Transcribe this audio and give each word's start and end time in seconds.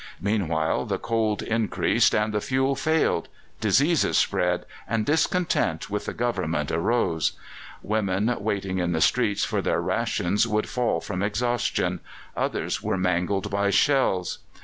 Meanwhile 0.19 0.85
the 0.87 0.97
cold 0.97 1.43
increased 1.43 2.15
and 2.15 2.33
the 2.33 2.41
fuel 2.41 2.75
failed; 2.75 3.27
diseases 3.59 4.17
spread, 4.17 4.65
and 4.87 5.05
discontent 5.05 5.91
with 5.91 6.05
the 6.07 6.13
Government 6.15 6.71
arose. 6.71 7.33
Women 7.83 8.35
waiting 8.39 8.79
in 8.79 8.93
the 8.93 8.99
streets 9.01 9.45
for 9.45 9.61
their 9.61 9.79
rations 9.79 10.47
would 10.47 10.67
fall 10.67 11.01
from 11.01 11.21
exhaustion; 11.21 11.99
others 12.35 12.81
were 12.81 12.97
mangled 12.97 13.51
by 13.51 13.69
shells. 13.69 14.39